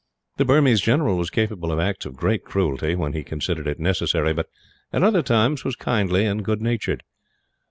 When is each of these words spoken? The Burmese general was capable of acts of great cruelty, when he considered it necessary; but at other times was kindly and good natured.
The 0.37 0.45
Burmese 0.45 0.81
general 0.81 1.15
was 1.15 1.29
capable 1.29 1.71
of 1.71 1.77
acts 1.79 2.07
of 2.07 2.15
great 2.15 2.43
cruelty, 2.43 2.95
when 2.95 3.13
he 3.13 3.23
considered 3.23 3.67
it 3.67 3.79
necessary; 3.79 4.33
but 4.33 4.49
at 4.91 5.03
other 5.03 5.21
times 5.21 5.63
was 5.63 5.75
kindly 5.75 6.25
and 6.25 6.43
good 6.43 6.59
natured. 6.59 7.03